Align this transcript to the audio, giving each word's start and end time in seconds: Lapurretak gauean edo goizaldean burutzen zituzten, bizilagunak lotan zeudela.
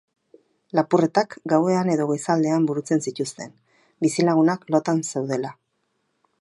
Lapurretak 0.77 1.35
gauean 1.53 1.91
edo 1.97 2.07
goizaldean 2.13 2.65
burutzen 2.71 3.05
zituzten, 3.09 3.55
bizilagunak 4.07 4.69
lotan 4.77 5.07
zeudela. 5.13 5.57